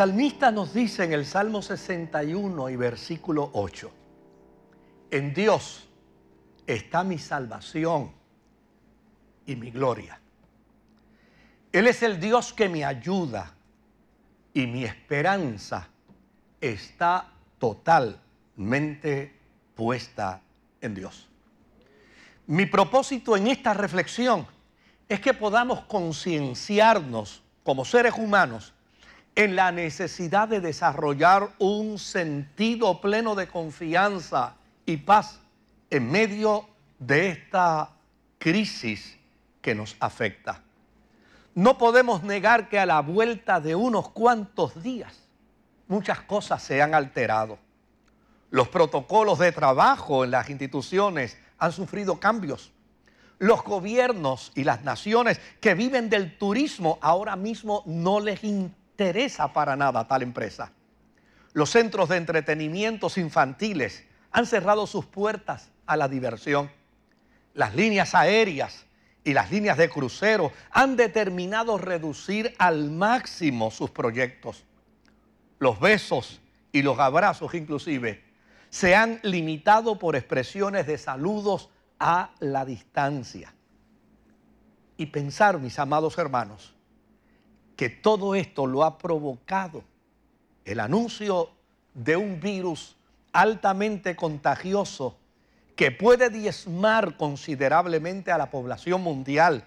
[0.00, 3.92] Salmista nos dice en el Salmo 61 y versículo 8,
[5.10, 5.90] en Dios
[6.66, 8.10] está mi salvación
[9.44, 10.18] y mi gloria.
[11.70, 13.52] Él es el Dios que me ayuda
[14.54, 15.86] y mi esperanza
[16.62, 17.26] está
[17.58, 19.38] totalmente
[19.74, 20.40] puesta
[20.80, 21.28] en Dios.
[22.46, 24.46] Mi propósito en esta reflexión
[25.06, 28.72] es que podamos concienciarnos como seres humanos
[29.44, 35.40] en la necesidad de desarrollar un sentido pleno de confianza y paz
[35.88, 36.68] en medio
[36.98, 37.88] de esta
[38.38, 39.16] crisis
[39.62, 40.62] que nos afecta.
[41.54, 45.22] No podemos negar que a la vuelta de unos cuantos días
[45.88, 47.58] muchas cosas se han alterado.
[48.50, 52.72] Los protocolos de trabajo en las instituciones han sufrido cambios.
[53.38, 58.79] Los gobiernos y las naciones que viven del turismo ahora mismo no les interesa
[59.54, 60.72] para nada tal empresa.
[61.54, 66.70] Los centros de entretenimientos infantiles han cerrado sus puertas a la diversión.
[67.54, 68.84] Las líneas aéreas
[69.24, 74.64] y las líneas de crucero han determinado reducir al máximo sus proyectos.
[75.58, 76.40] Los besos
[76.70, 78.22] y los abrazos inclusive
[78.68, 83.52] se han limitado por expresiones de saludos a la distancia.
[84.98, 86.74] Y pensar, mis amados hermanos,
[87.80, 89.82] que todo esto lo ha provocado
[90.66, 91.48] el anuncio
[91.94, 92.94] de un virus
[93.32, 95.16] altamente contagioso
[95.76, 99.64] que puede diezmar considerablemente a la población mundial,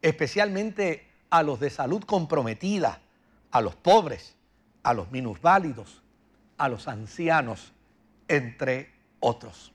[0.00, 3.02] especialmente a los de salud comprometida,
[3.50, 4.34] a los pobres,
[4.82, 6.00] a los minusválidos,
[6.56, 7.74] a los ancianos,
[8.28, 9.74] entre otros.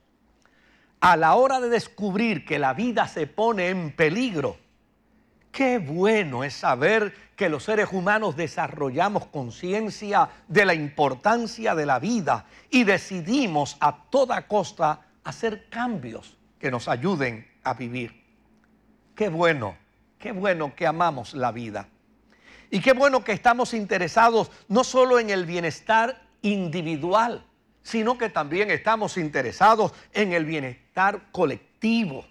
[0.99, 4.57] A la hora de descubrir que la vida se pone en peligro,
[5.57, 11.97] qué bueno es saber que los seres humanos desarrollamos conciencia de la importancia de la
[11.97, 18.23] vida y decidimos a toda costa hacer cambios que nos ayuden a vivir.
[19.15, 19.75] Qué bueno,
[20.19, 21.87] qué bueno que amamos la vida.
[22.69, 27.43] Y qué bueno que estamos interesados no solo en el bienestar individual,
[27.81, 32.27] sino que también estamos interesados en el bienestar colectivo.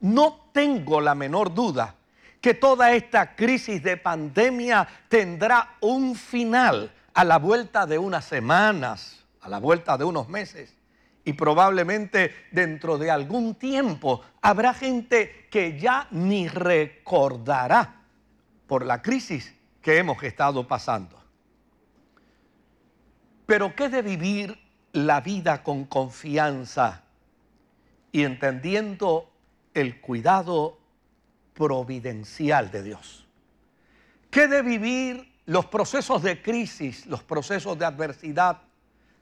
[0.00, 1.96] No tengo la menor duda
[2.44, 9.24] que toda esta crisis de pandemia tendrá un final a la vuelta de unas semanas,
[9.40, 10.76] a la vuelta de unos meses.
[11.24, 18.02] Y probablemente dentro de algún tiempo habrá gente que ya ni recordará
[18.66, 21.18] por la crisis que hemos estado pasando.
[23.46, 24.58] Pero ¿qué de vivir
[24.92, 27.04] la vida con confianza
[28.12, 29.32] y entendiendo
[29.72, 30.83] el cuidado
[31.54, 33.26] providencial de Dios.
[34.30, 38.58] ¿Qué de vivir los procesos de crisis, los procesos de adversidad,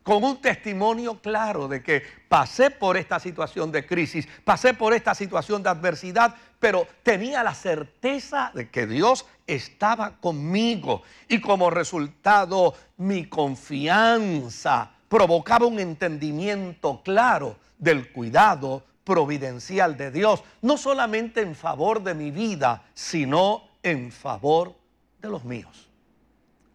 [0.03, 5.15] con un testimonio claro de que pasé por esta situación de crisis, pasé por esta
[5.15, 12.75] situación de adversidad, pero tenía la certeza de que Dios estaba conmigo y como resultado
[12.97, 22.03] mi confianza provocaba un entendimiento claro del cuidado providencial de Dios, no solamente en favor
[22.03, 24.75] de mi vida, sino en favor
[25.21, 25.89] de los míos.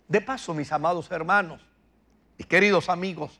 [0.07, 1.61] De paso, mis amados hermanos
[2.37, 3.39] y queridos amigos,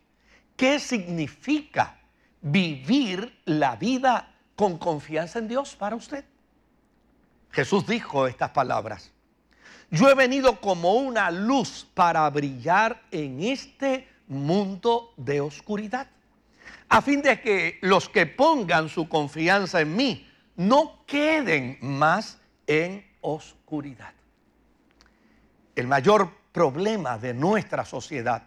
[0.56, 2.00] ¿qué significa
[2.42, 6.26] vivir la vida con confianza en Dios para usted?
[7.52, 9.12] Jesús dijo estas palabras.
[9.90, 16.08] Yo he venido como una luz para brillar en este mundo de oscuridad
[16.90, 23.06] a fin de que los que pongan su confianza en mí no queden más en
[23.22, 24.14] oscuridad.
[25.76, 28.44] El mayor problema de nuestra sociedad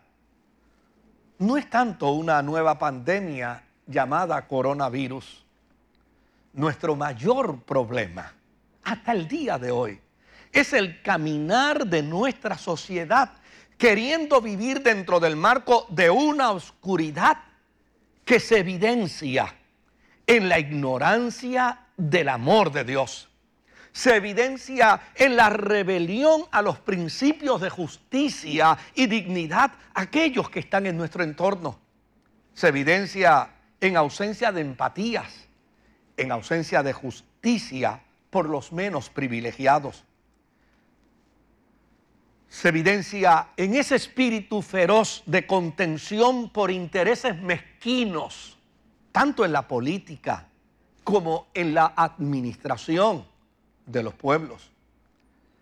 [1.38, 5.44] no es tanto una nueva pandemia llamada coronavirus.
[6.52, 8.34] Nuestro mayor problema
[8.82, 10.00] hasta el día de hoy
[10.52, 13.32] es el caminar de nuestra sociedad
[13.78, 17.38] queriendo vivir dentro del marco de una oscuridad
[18.30, 19.52] que se evidencia
[20.24, 23.28] en la ignorancia del amor de Dios.
[23.90, 30.86] Se evidencia en la rebelión a los principios de justicia y dignidad aquellos que están
[30.86, 31.80] en nuestro entorno.
[32.54, 33.50] Se evidencia
[33.80, 35.48] en ausencia de empatías,
[36.16, 38.00] en ausencia de justicia
[38.30, 40.04] por los menos privilegiados.
[42.50, 48.58] Se evidencia en ese espíritu feroz de contención por intereses mezquinos,
[49.12, 50.48] tanto en la política
[51.04, 53.24] como en la administración
[53.86, 54.72] de los pueblos.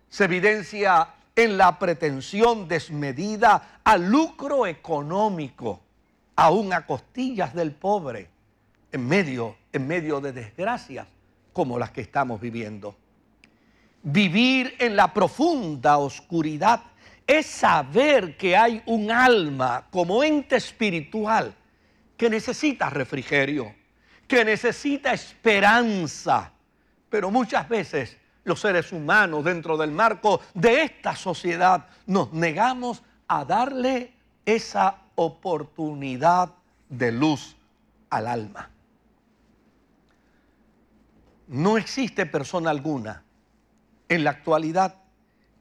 [0.09, 5.81] Se evidencia en la pretensión desmedida al lucro económico,
[6.35, 8.29] aún a costillas del pobre,
[8.91, 11.07] en medio, en medio de desgracias
[11.53, 12.95] como las que estamos viviendo.
[14.01, 16.81] Vivir en la profunda oscuridad
[17.27, 21.53] es saber que hay un alma como ente espiritual
[22.15, 23.75] que necesita refrigerio,
[24.27, 26.51] que necesita esperanza,
[27.09, 33.43] pero muchas veces los seres humanos dentro del marco de esta sociedad nos negamos a
[33.43, 34.13] darle
[34.45, 36.51] esa oportunidad
[36.87, 37.55] de luz
[38.09, 38.69] al alma.
[41.47, 43.23] No existe persona alguna
[44.09, 44.95] en la actualidad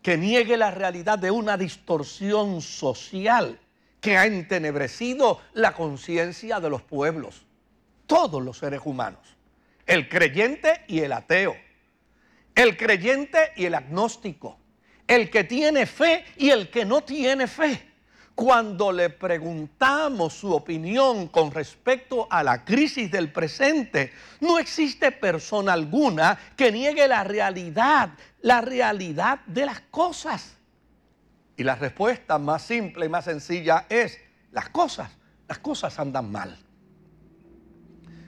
[0.03, 3.61] que niegue la realidad de una distorsión social
[4.01, 7.47] que ha entenebrecido la conciencia de los pueblos,
[8.07, 9.37] todos los seres humanos,
[9.87, 11.55] el creyente y el ateo
[12.59, 14.59] el creyente y el agnóstico,
[15.07, 17.88] el que tiene fe y el que no tiene fe.
[18.39, 25.73] Cuando le preguntamos su opinión con respecto a la crisis del presente, no existe persona
[25.73, 28.11] alguna que niegue la realidad,
[28.43, 30.55] la realidad de las cosas.
[31.57, 34.21] Y la respuesta más simple y más sencilla es,
[34.53, 35.11] las cosas,
[35.49, 36.57] las cosas andan mal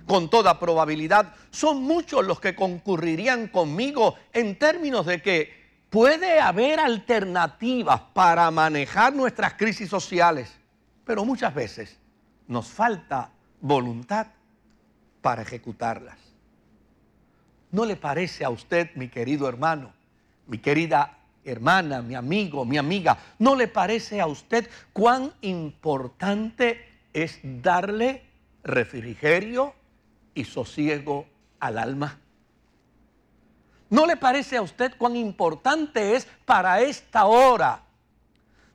[0.09, 5.60] con toda probabilidad, son muchos los que concurrirían conmigo en términos de que
[5.91, 10.53] puede haber alternativas para manejar nuestras crisis sociales,
[11.05, 11.99] pero muchas veces
[12.47, 13.31] nos falta
[13.61, 14.29] voluntad
[15.21, 16.17] para ejecutarlas.
[17.71, 19.93] ¿No le parece a usted, mi querido hermano,
[20.47, 27.41] mi querida hermana, mi amigo, mi amiga, ¿no le parece a usted cuán importante es
[27.43, 28.25] darle
[28.63, 29.75] refrigerio
[30.35, 31.27] y sosiego
[31.59, 32.19] al alma.
[33.91, 37.83] ¿No le parece a usted cuán importante es para esta hora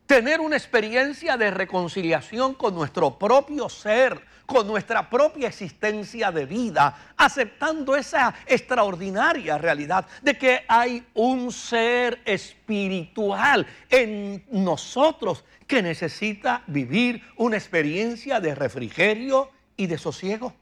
[0.05, 7.13] tener una experiencia de reconciliación con nuestro propio ser, con nuestra propia existencia de vida,
[7.17, 17.23] aceptando esa extraordinaria realidad de que hay un ser espiritual en nosotros que necesita vivir
[17.37, 20.53] una experiencia de refrigerio y de sosiego?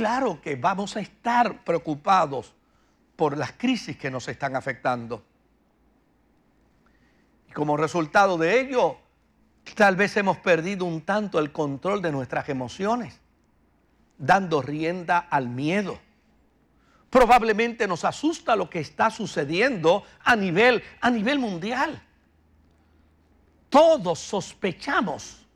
[0.00, 2.54] Claro que vamos a estar preocupados
[3.16, 5.22] por las crisis que nos están afectando.
[7.46, 8.96] Y como resultado de ello,
[9.74, 13.20] tal vez hemos perdido un tanto el control de nuestras emociones,
[14.16, 15.98] dando rienda al miedo.
[17.10, 22.02] Probablemente nos asusta lo que está sucediendo a nivel, a nivel mundial.
[23.68, 25.46] Todos sospechamos,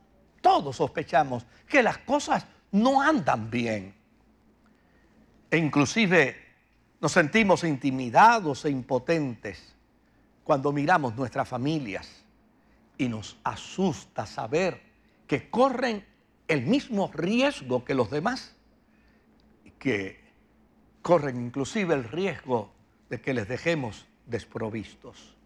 [0.42, 3.93] todos sospechamos que las cosas no andan bien.
[5.54, 6.34] E inclusive
[7.00, 9.62] nos sentimos intimidados e impotentes
[10.42, 12.24] cuando miramos nuestras familias
[12.98, 14.82] y nos asusta saber
[15.28, 16.04] que corren
[16.48, 18.56] el mismo riesgo que los demás,
[19.78, 20.18] que
[21.02, 22.72] corren inclusive el riesgo
[23.08, 25.36] de que les dejemos desprovistos.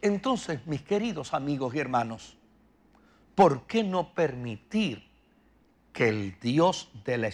[0.00, 2.36] Entonces, mis queridos amigos y hermanos,
[3.34, 5.10] ¿por qué no permitir
[5.92, 7.26] que el Dios de la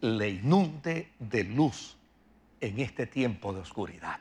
[0.00, 1.96] le inunde de luz
[2.60, 4.18] en este tiempo de oscuridad.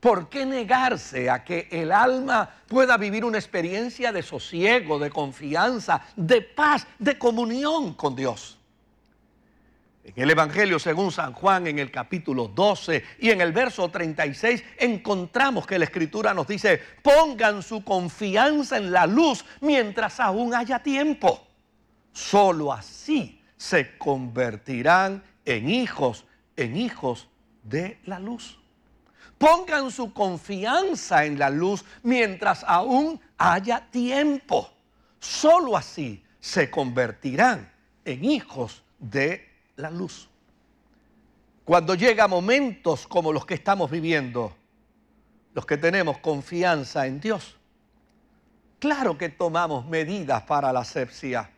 [0.00, 6.00] ¿Por qué negarse a que el alma pueda vivir una experiencia de sosiego, de confianza,
[6.16, 8.58] de paz, de comunión con Dios?
[10.02, 14.64] En el Evangelio según San Juan, en el capítulo 12 y en el verso 36,
[14.78, 20.78] encontramos que la Escritura nos dice, pongan su confianza en la luz mientras aún haya
[20.78, 21.49] tiempo.
[22.12, 26.24] Solo así se convertirán en hijos,
[26.56, 27.28] en hijos
[27.62, 28.58] de la luz.
[29.38, 34.70] Pongan su confianza en la luz mientras aún haya tiempo.
[35.18, 37.70] Solo así se convertirán
[38.04, 40.28] en hijos de la luz.
[41.64, 44.54] Cuando llega momentos como los que estamos viviendo,
[45.54, 47.56] los que tenemos confianza en Dios,
[48.78, 51.50] claro que tomamos medidas para la asepsia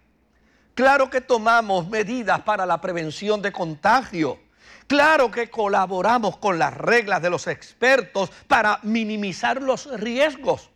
[0.75, 4.41] Claro que tomamos medidas para la prevención de contagio.
[4.87, 10.71] Claro que colaboramos con las reglas de los expertos para minimizar los riesgos.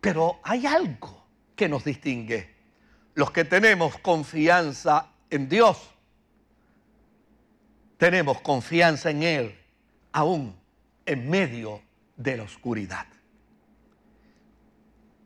[0.00, 1.24] Pero hay algo
[1.56, 2.56] que nos distingue.
[3.14, 5.90] los que tenemos confianza en Dios,
[7.96, 9.58] tenemos confianza en Él,
[10.12, 10.54] aún
[11.04, 11.82] en medio
[12.16, 13.06] de la oscuridad.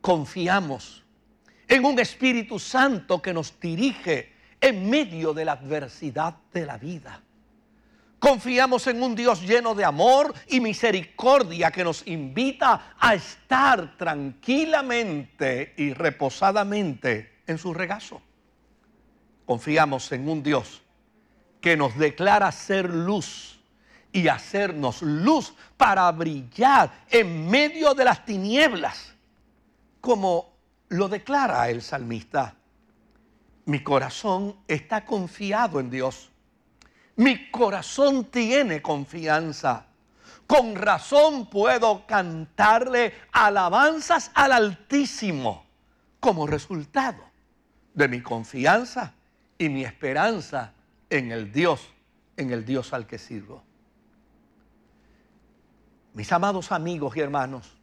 [0.01, 1.02] Confiamos
[1.73, 7.19] en un Espíritu Santo que nos dirige en medio de la adversidad de la vida.
[8.19, 15.73] Confiamos en un Dios lleno de amor y misericordia que nos invita a estar tranquilamente
[15.75, 18.21] y reposadamente en su regazo.
[19.43, 20.83] Confiamos en un Dios
[21.59, 23.59] que nos declara ser luz
[24.11, 29.15] y hacernos luz para brillar en medio de las tinieblas,
[29.99, 30.52] como
[30.93, 32.55] lo declara el salmista.
[33.65, 36.29] Mi corazón está confiado en Dios.
[37.15, 39.87] Mi corazón tiene confianza.
[40.45, 45.65] Con razón puedo cantarle alabanzas al Altísimo
[46.19, 47.23] como resultado
[47.93, 49.13] de mi confianza
[49.57, 50.73] y mi esperanza
[51.09, 51.81] en el Dios,
[52.37, 53.63] en el Dios al que sirvo.
[56.13, 57.82] Mis amados amigos y hermanos,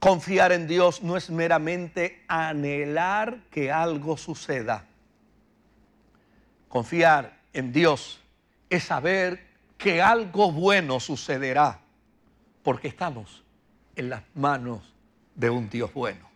[0.00, 4.86] confiar en Dios no es meramente anhelar que algo suceda.
[6.68, 8.20] Confiar en Dios
[8.70, 9.46] es saber
[9.76, 11.80] que algo bueno sucederá,
[12.62, 13.44] porque estamos
[13.94, 14.94] en las manos
[15.34, 16.28] de un Dios bueno.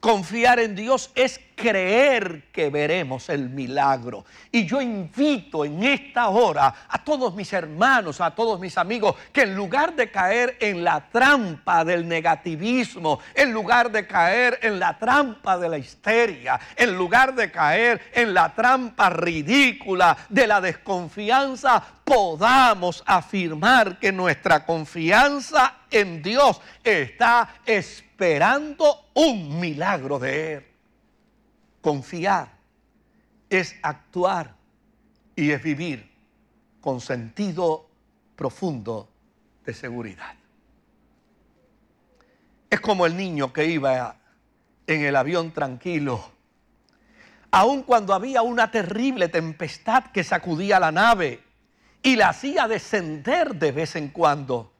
[0.00, 4.24] Confiar en Dios es creer que veremos el milagro.
[4.50, 9.42] Y yo invito en esta hora a todos mis hermanos, a todos mis amigos, que
[9.42, 14.96] en lugar de caer en la trampa del negativismo, en lugar de caer en la
[14.98, 21.82] trampa de la histeria, en lugar de caer en la trampa ridícula de la desconfianza,
[22.04, 30.67] podamos afirmar que nuestra confianza en Dios está esperando un milagro de Él.
[31.88, 32.50] Confiar
[33.48, 34.54] es actuar
[35.34, 36.06] y es vivir
[36.82, 37.88] con sentido
[38.36, 39.08] profundo
[39.64, 40.34] de seguridad.
[42.68, 44.16] Es como el niño que iba
[44.86, 46.30] en el avión tranquilo,
[47.50, 51.42] aun cuando había una terrible tempestad que sacudía la nave
[52.02, 54.74] y la hacía descender de vez en cuando.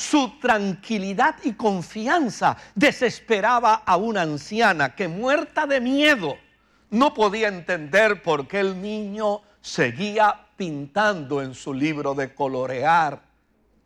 [0.00, 6.38] Su tranquilidad y confianza desesperaba a una anciana que muerta de miedo
[6.88, 13.20] no podía entender por qué el niño seguía pintando en su libro de colorear,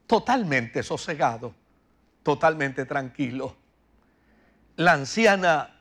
[0.07, 1.53] totalmente sosegado,
[2.23, 3.57] totalmente tranquilo.
[4.77, 5.81] La anciana,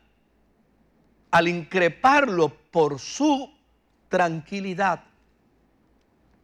[1.30, 3.54] al increparlo por su
[4.10, 5.04] tranquilidad,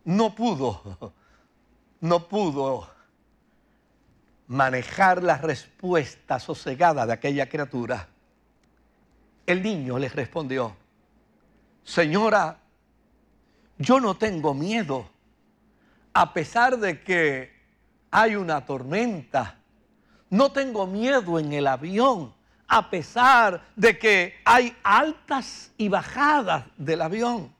[0.06, 1.12] no pudo,
[2.02, 2.99] no pudo
[4.50, 8.08] manejar la respuesta sosegada de aquella criatura,
[9.46, 10.76] el niño le respondió,
[11.84, 12.60] Señora,
[13.78, 15.08] yo no tengo miedo,
[16.14, 17.52] a pesar de que
[18.10, 19.60] hay una tormenta,
[20.32, 22.34] no tengo miedo en el avión,
[22.68, 27.54] a pesar de que hay altas y bajadas del avión.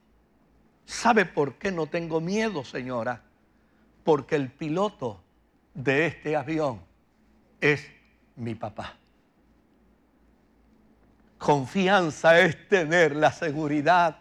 [0.86, 3.22] ¿Sabe por qué no tengo miedo, señora?
[4.04, 5.22] Porque el piloto
[5.84, 6.82] de este avión
[7.62, 7.90] es
[8.36, 8.96] mi papá.
[11.38, 14.18] Confianza es tener la seguridad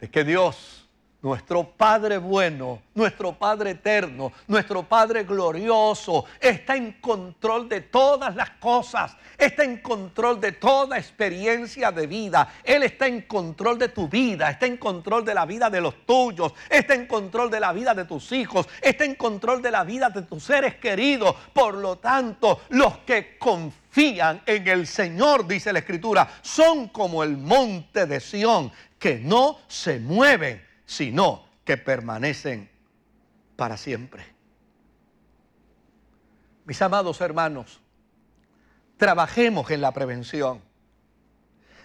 [0.00, 0.83] de que Dios
[1.24, 8.50] nuestro Padre bueno, nuestro Padre eterno, nuestro Padre glorioso, está en control de todas las
[8.50, 12.52] cosas, está en control de toda experiencia de vida.
[12.62, 16.04] Él está en control de tu vida, está en control de la vida de los
[16.04, 19.82] tuyos, está en control de la vida de tus hijos, está en control de la
[19.82, 21.34] vida de tus seres queridos.
[21.54, 27.38] Por lo tanto, los que confían en el Señor, dice la Escritura, son como el
[27.38, 32.70] monte de Sión, que no se mueven sino que permanecen
[33.56, 34.24] para siempre.
[36.64, 37.80] Mis amados hermanos,
[38.96, 40.62] trabajemos en la prevención.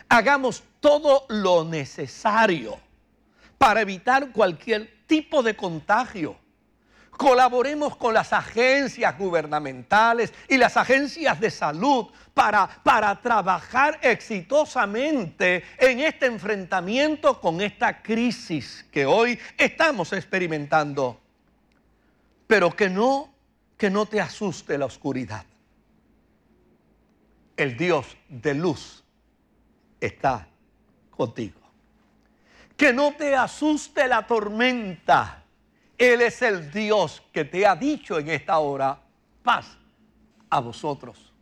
[0.07, 2.79] Hagamos todo lo necesario
[3.57, 6.37] para evitar cualquier tipo de contagio
[7.19, 15.99] Colaboremos con las agencias gubernamentales y las agencias de salud para, para trabajar exitosamente en
[15.99, 21.19] este enfrentamiento con esta crisis que hoy estamos experimentando.
[22.47, 23.33] Pero que no,
[23.75, 25.43] que no te asuste la oscuridad.
[27.57, 29.03] El Dios de luz
[29.99, 30.47] está
[31.11, 31.59] contigo.
[32.77, 35.38] Que no te asuste la tormenta
[35.99, 38.97] él es el Dios que te ha dicho en esta hora,
[39.43, 39.77] paz
[40.49, 41.33] a vosotros.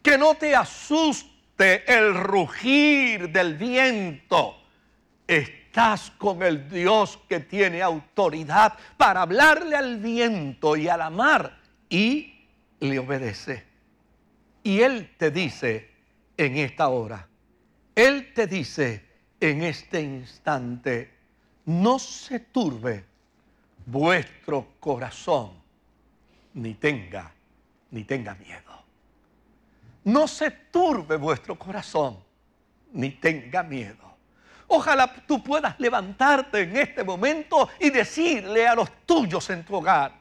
[0.00, 4.56] Que no te asuste el rugir del viento,
[5.26, 11.58] estás con el Dios que tiene autoridad para hablarle al viento y a la mar
[11.90, 12.46] y
[12.78, 13.64] le obedece.
[14.62, 15.90] Y Él te dice
[16.36, 17.26] en esta hora,
[17.96, 19.04] Él te dice
[19.40, 21.12] en este instante,
[21.64, 23.13] no se turbe
[23.86, 25.52] vuestro corazón,
[26.54, 27.32] ni tenga,
[27.90, 28.84] ni tenga miedo.
[30.04, 32.18] No se turbe vuestro corazón,
[32.92, 34.04] ni tenga miedo.
[34.68, 40.12] Ojalá tú puedas levantarte en este momento y decirle a los tuyos en tu hogar,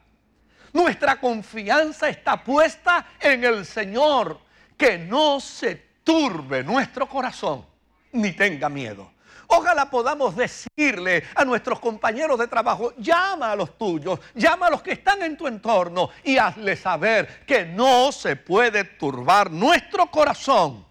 [0.74, 4.39] nuestra confianza está puesta en el Señor,
[4.76, 7.66] que no se turbe nuestro corazón,
[8.11, 9.12] ni tenga miedo.
[9.56, 14.82] Ojalá podamos decirle a nuestros compañeros de trabajo, llama a los tuyos, llama a los
[14.82, 20.84] que están en tu entorno y hazle saber que no se puede turbar nuestro corazón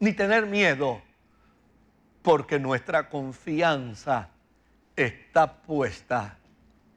[0.00, 1.00] ni tener miedo,
[2.20, 4.30] porque nuestra confianza
[4.96, 6.38] está puesta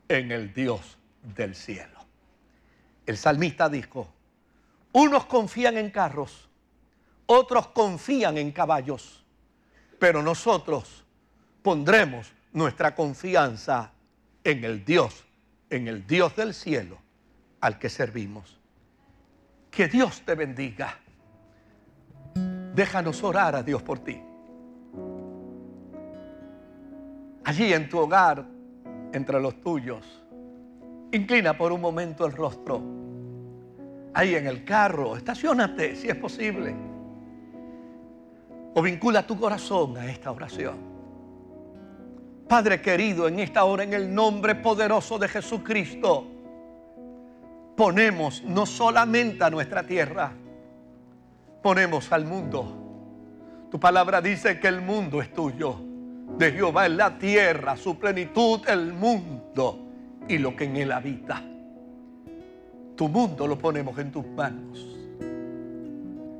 [0.07, 1.99] en el Dios del cielo.
[3.05, 4.11] El salmista dijo,
[4.91, 6.49] unos confían en carros,
[7.28, 9.24] otros confían en caballos,
[9.99, 11.00] pero nosotros
[11.62, 13.91] pondremos nuestra confianza
[14.43, 15.24] en el Dios,
[15.70, 16.97] en el Dios del cielo
[17.62, 18.59] al que servimos.
[19.70, 20.97] Que Dios te bendiga.
[22.74, 24.22] Déjanos orar a Dios por ti.
[27.43, 28.45] Allí en tu hogar,
[29.14, 30.05] entre los tuyos,
[31.12, 32.82] inclina por un momento el rostro.
[34.14, 36.76] Ahí en el carro, estacionate si es posible.
[38.74, 40.90] O vincula tu corazón a esta oración.
[42.51, 46.27] Padre querido, en esta hora, en el nombre poderoso de Jesucristo,
[47.77, 50.33] ponemos no solamente a nuestra tierra,
[51.63, 53.69] ponemos al mundo.
[53.71, 55.77] Tu palabra dice que el mundo es tuyo.
[56.37, 59.87] De Jehová es la tierra, su plenitud, el mundo
[60.27, 61.41] y lo que en él habita.
[62.97, 64.85] Tu mundo lo ponemos en tus manos.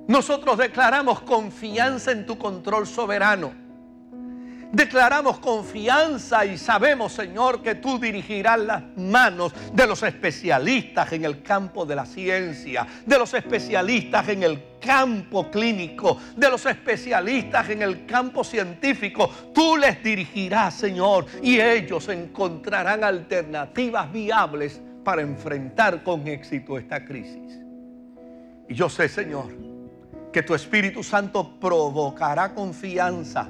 [0.10, 3.61] Nosotros declaramos confianza en tu control soberano
[4.72, 11.42] declaramos confianza y sabemos, Señor, que tú dirigirás las manos de los especialistas en el
[11.44, 17.82] campo de la ciencia, de los especialistas en el campo clínico, de los especialistas en
[17.82, 19.30] el campo científico.
[19.54, 27.60] Tú les dirigirás, Señor, y ellos encontrarán alternativas viables para enfrentar con éxito esta crisis.
[28.70, 29.48] Y yo sé, Señor,
[30.32, 33.50] que tu Espíritu Santo provocará confianza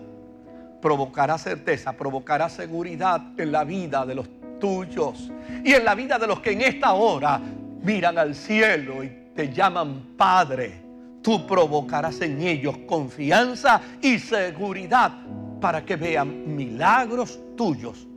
[0.81, 4.27] provocará certeza, provocará seguridad en la vida de los
[4.59, 5.31] tuyos
[5.63, 7.39] y en la vida de los que en esta hora
[7.83, 10.81] miran al cielo y te llaman Padre.
[11.21, 15.11] Tú provocarás en ellos confianza y seguridad
[15.59, 18.07] para que vean milagros tuyos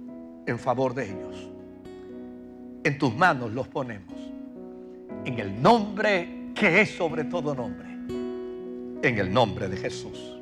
[0.46, 1.50] en favor de ellos.
[2.82, 4.14] En tus manos los ponemos.
[5.24, 7.88] En el nombre que es sobre todo nombre.
[9.06, 10.38] En el nombre de Jesús.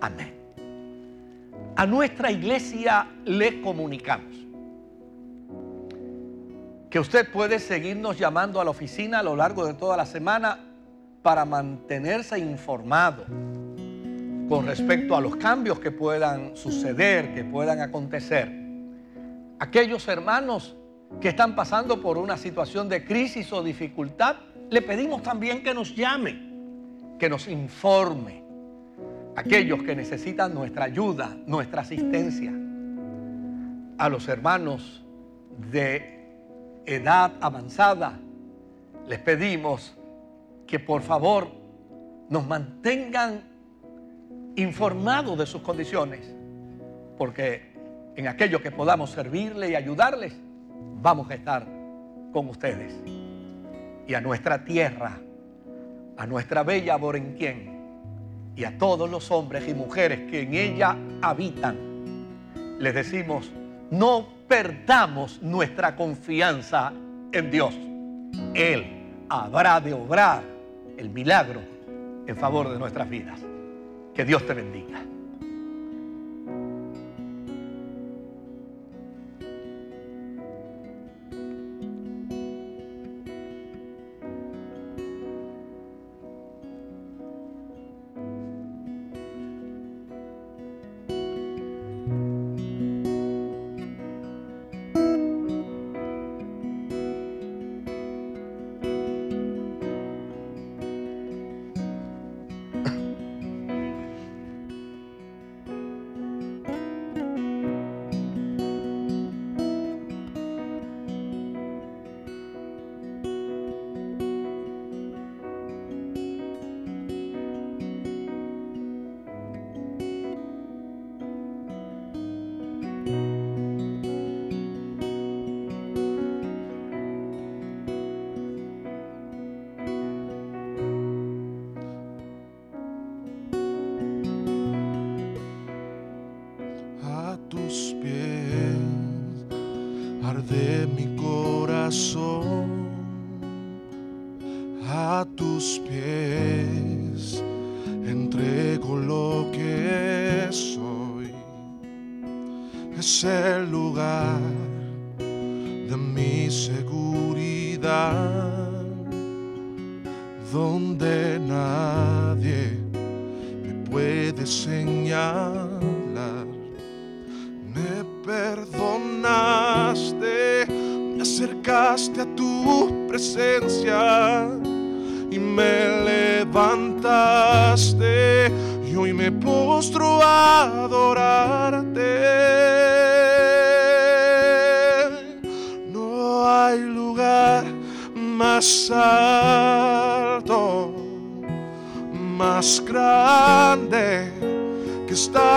[0.00, 0.45] Amén
[1.76, 4.34] a nuestra iglesia le comunicamos
[6.88, 10.58] que usted puede seguirnos llamando a la oficina a lo largo de toda la semana
[11.22, 13.26] para mantenerse informado
[14.48, 18.50] con respecto a los cambios que puedan suceder, que puedan acontecer.
[19.58, 20.76] Aquellos hermanos
[21.20, 24.36] que están pasando por una situación de crisis o dificultad,
[24.70, 26.40] le pedimos también que nos llame,
[27.18, 28.45] que nos informe
[29.36, 32.52] aquellos que necesitan nuestra ayuda, nuestra asistencia,
[33.98, 35.04] a los hermanos
[35.70, 38.18] de edad avanzada,
[39.06, 39.96] les pedimos
[40.66, 41.48] que por favor
[42.28, 43.42] nos mantengan
[44.56, 46.34] informados de sus condiciones,
[47.18, 47.74] porque
[48.16, 50.34] en aquello que podamos servirle y ayudarles,
[51.02, 51.66] vamos a estar
[52.32, 52.94] con ustedes.
[54.06, 55.18] Y a nuestra tierra,
[56.16, 57.75] a nuestra bella Borenquien,
[58.56, 61.76] y a todos los hombres y mujeres que en ella habitan,
[62.78, 63.50] les decimos,
[63.90, 66.92] no perdamos nuestra confianza
[67.32, 67.74] en Dios.
[68.54, 70.42] Él habrá de obrar
[70.96, 71.60] el milagro
[72.26, 73.40] en favor de nuestras vidas.
[74.14, 75.00] Que Dios te bendiga.